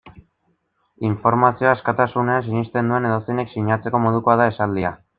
[1.09, 4.97] Informazioa askatasunean sinesten duen edozeinek sinatzeko modukoa da esaldia.